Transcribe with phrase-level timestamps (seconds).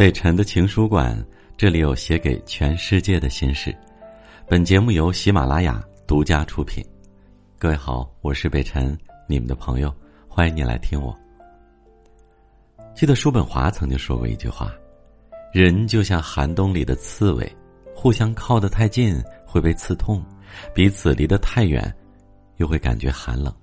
[0.00, 1.14] 北辰的情书馆，
[1.58, 3.70] 这里有写给全世界的心事。
[4.48, 6.82] 本节目由喜马拉雅独家出品。
[7.58, 8.96] 各位好，我是北辰，
[9.28, 9.94] 你们的朋友，
[10.26, 11.14] 欢迎你来听我。
[12.94, 14.72] 记得叔本华曾经说过一句话
[15.52, 17.54] ：“人就像寒冬里的刺猬，
[17.94, 20.24] 互相靠得太近会被刺痛，
[20.72, 21.94] 彼此离得太远，
[22.56, 23.54] 又会感觉寒冷。”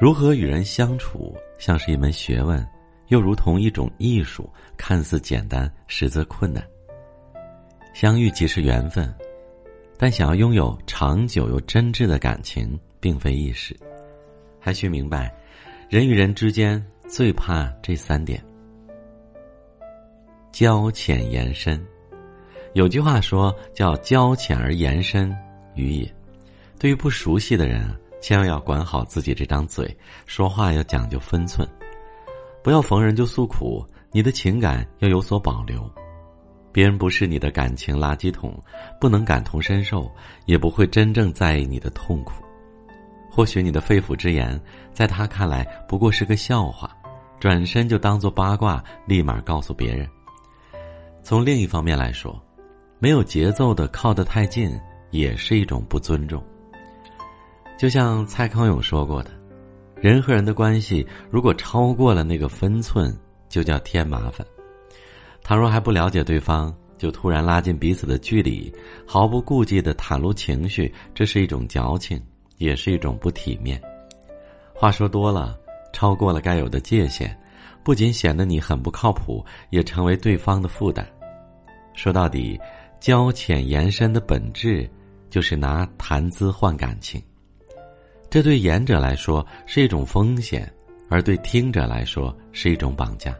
[0.00, 2.64] 如何与人相处，像是一门学问。
[3.08, 6.62] 又如同一种艺术，看似简单，实则困难。
[7.94, 9.12] 相遇即是缘分，
[9.96, 13.76] 但想要拥有长久又真挚的感情，并非易事。
[14.60, 15.34] 还需明白，
[15.88, 18.42] 人与人之间最怕这三点：
[20.52, 21.84] 交浅言深。
[22.74, 25.34] 有句话说叫“交浅而言深，
[25.74, 26.14] 于也”。
[26.78, 27.88] 对于不熟悉的人，
[28.20, 31.66] 千万要管好自己这张嘴，说话要讲究分寸。
[32.68, 35.90] 不要逢人就诉苦，你的情感要有所保留。
[36.70, 38.62] 别人不是你的感情垃圾桶，
[39.00, 40.06] 不能感同身受，
[40.44, 42.44] 也不会真正在意你的痛苦。
[43.30, 44.60] 或许你的肺腑之言，
[44.92, 46.94] 在他看来不过是个笑话，
[47.40, 50.06] 转身就当做八卦，立马告诉别人。
[51.22, 52.38] 从另一方面来说，
[52.98, 54.78] 没有节奏的靠得太近，
[55.10, 56.44] 也是一种不尊重。
[57.78, 59.37] 就像蔡康永说过的。
[60.00, 63.12] 人和人的关系，如果超过了那个分寸，
[63.48, 64.46] 就叫添麻烦。
[65.42, 68.72] 倘若还不了解对方，就突然拉近彼此的距离，
[69.06, 72.22] 毫不顾忌的袒露情绪，这是一种矫情，
[72.58, 73.80] 也是一种不体面。
[74.72, 75.58] 话说多了，
[75.92, 77.36] 超过了该有的界限，
[77.82, 81.04] 不仅显得你很不靠谱，也成为对方的负担。
[81.94, 82.56] 说到底，
[83.00, 84.88] 交浅言深的本质，
[85.28, 87.20] 就是拿谈资换感情。
[88.30, 90.70] 这对言者来说是一种风险，
[91.08, 93.34] 而对听者来说是一种绑架。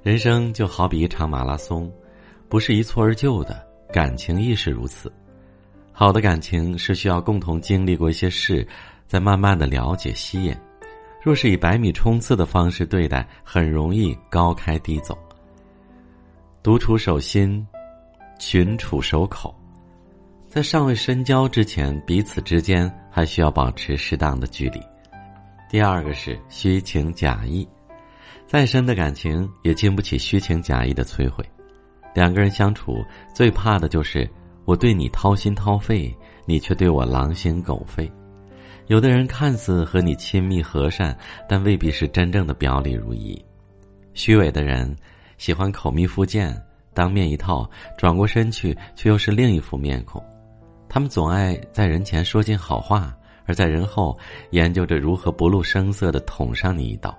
[0.00, 1.92] 人生就好比一场马拉松，
[2.48, 5.12] 不是一蹴而就的，感情亦是如此。
[5.90, 8.66] 好的感情是需要共同经历过一些事，
[9.06, 10.56] 再慢慢的了解吸引。
[11.20, 15.18] 若是以百米冲刺的方式对待，很容易高开低走。
[16.62, 17.64] 独处守心，
[18.38, 19.52] 群处守口。
[20.52, 24.78] 在尚未深交之前，彼此之间还需要保持适当的距离。
[25.70, 27.66] 第二个是虚情假意，
[28.46, 31.42] 再深的感情也经不起虚情假意的摧毁。
[32.14, 33.02] 两个人相处
[33.34, 34.28] 最怕的就是
[34.66, 36.14] 我对你掏心掏肺，
[36.44, 38.12] 你却对我狼心狗肺。
[38.88, 41.16] 有的人看似和你亲密和善，
[41.48, 43.42] 但未必是真正的表里如一。
[44.12, 44.94] 虚伪的人
[45.38, 46.54] 喜欢口蜜腹剑，
[46.92, 50.22] 当面一套，转过身去却又是另一副面孔。
[50.92, 53.16] 他们总爱在人前说尽好话，
[53.46, 54.14] 而在人后
[54.50, 57.18] 研究着如何不露声色的捅上你一刀。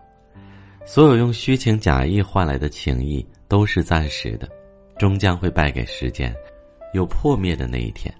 [0.85, 4.47] 所有用虚情假意换来的情谊都是暂时的，
[4.99, 6.31] 终将会败给时间，
[6.93, 8.13] 有破灭的那一天。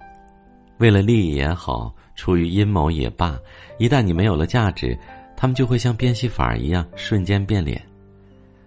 [0.78, 3.38] 为了利益也好，出于阴谋也罢，
[3.78, 4.98] 一旦你没有了价值，
[5.36, 7.80] 他们就会像变戏法一样瞬间变脸，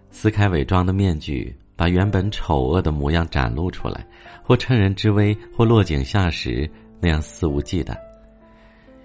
[0.09, 1.53] 撕开伪装的面具。
[1.77, 4.05] 把原本丑恶的模样展露出来，
[4.43, 7.95] 或趁人之危，或落井下石，那样肆无忌惮。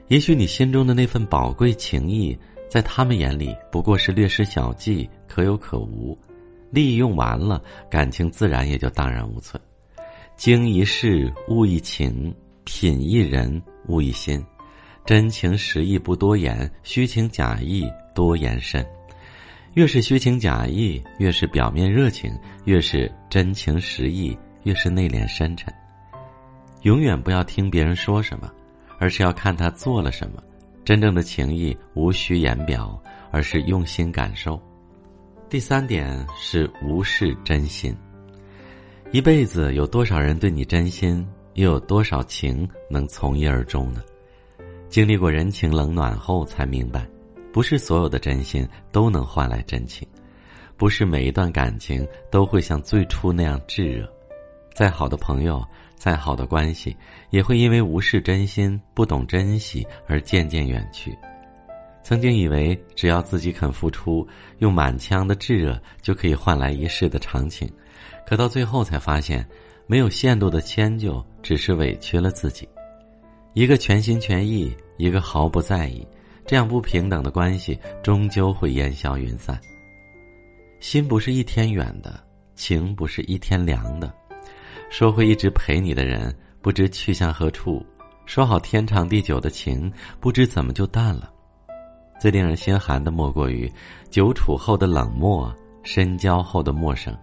[0.09, 2.37] 也许你心中的那份宝贵情谊，
[2.69, 6.19] 在他们眼里不过是略施小计，可有可无。
[6.71, 9.63] 利用完了，感情自然也就荡然无存。
[10.35, 12.33] 经一事，悟一情；
[12.65, 14.43] 品一人，悟一心。
[15.05, 17.85] 真情实意不多言，虚情假意
[18.15, 18.85] 多言深。
[19.75, 22.31] 越是虚情假意，越是表面热情；
[22.65, 25.73] 越是真情实意，越是内敛深沉。
[26.83, 28.53] 永远不要听别人说什么，
[28.99, 30.43] 而是要看他做了什么。
[30.85, 33.01] 真正的情谊无需言表，
[33.31, 34.61] 而是用心感受。
[35.49, 37.97] 第三点是无视真心。
[39.11, 44.03] 一辈子有多少人对你真心，又有多少情能从一而终呢？
[44.91, 47.07] 经历过人情冷暖后，才明白。
[47.53, 50.09] 不是所有的真心都能换来真情，
[50.77, 54.11] 不是每一段感情都会像最初那样炙热。
[54.75, 55.63] 再好的朋友，
[55.95, 56.97] 再好的关系，
[57.29, 61.17] 也会因为无视真心、不懂珍惜而渐渐远去。
[62.03, 64.27] 曾经以为只要自己肯付出，
[64.59, 67.71] 用满腔的炙热就可以换来一世的长情，
[68.27, 69.47] 可到最后才发现，
[69.87, 72.67] 没有限度的迁就只是委屈了自己。
[73.53, 76.05] 一个全心全意，一个毫不在意。
[76.45, 79.59] 这样不平等的关系终究会烟消云散。
[80.81, 82.23] 心不是一天远的，
[82.55, 84.13] 情不是一天凉的。
[84.91, 87.81] 说会一直陪你的人，不知去向何处；
[88.27, 89.91] 说好天长地久的情，
[90.21, 91.33] 不知怎么就淡了。
[92.21, 93.73] 最令人心寒的，莫过于
[94.11, 97.17] 久处后的冷漠，深交后的陌生。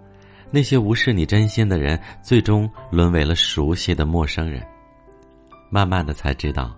[0.51, 4.65] 那些无视你真心的人，最终沦为了熟悉的陌生人。
[5.69, 6.75] 慢慢的才知道，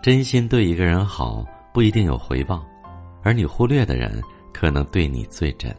[0.00, 2.64] 真心对一个人好不一定有回报，
[3.22, 4.22] 而你忽略的人，
[4.52, 5.74] 可能对你最真。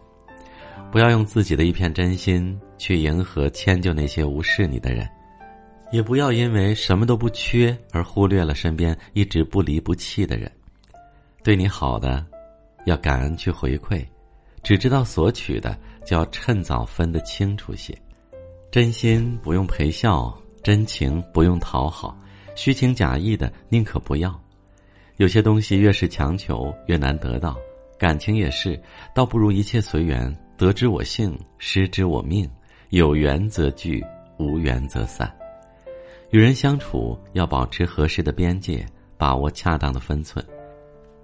[0.91, 5.09] 不要用自己的一片真心去迎合、迁就那些无视你的人，
[5.91, 10.51] 也不要因为什么都不缺而忽略了身边一直不离不弃的人。
[11.43, 12.25] 对你好的，
[12.85, 14.05] 要感恩去回馈；
[14.63, 15.77] 只知道索取的。
[16.03, 17.95] 就要趁早分得清楚些，
[18.71, 22.17] 真心不用陪笑，真情不用讨好，
[22.55, 24.37] 虚情假意的宁可不要。
[25.21, 27.55] 有些东西越是强求越难得到，
[27.95, 28.81] 感情也是，
[29.13, 32.49] 倒不如一切随缘，得之我幸，失之我命。
[32.89, 34.03] 有缘则聚，
[34.39, 35.31] 无缘则散。
[36.31, 38.83] 与人相处要保持合适的边界，
[39.15, 40.43] 把握恰当的分寸。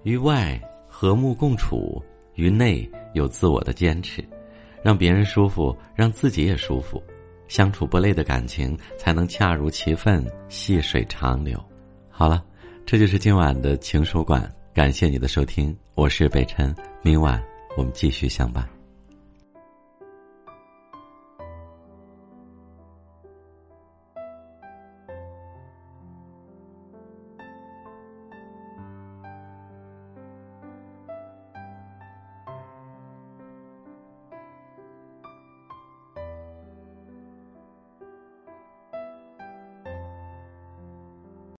[0.03, 1.99] 于外和睦共处，
[2.35, 4.23] 于内有自我的坚持。
[4.83, 7.01] 让别人舒服，让自己也舒服，
[7.47, 11.59] 相处不累的感情才能恰如其分，细水长流。
[12.11, 12.45] 好了，
[12.87, 17.37] 这就是今晚的情书馆，感谢你的收听，我是北辰，明晚
[17.75, 18.76] 我们继续相伴。